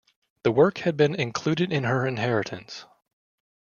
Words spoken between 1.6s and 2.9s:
in her inheritance.